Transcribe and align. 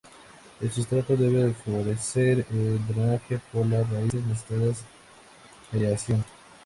El 0.59 0.71
sustrato 0.71 1.15
debe 1.15 1.53
favorecer 1.53 2.47
el 2.49 2.87
drenaje 2.87 3.39
porque 3.53 3.69
las 3.69 3.87
raíces 3.87 4.23
necesitan 4.25 4.73
aireación. 5.73 6.25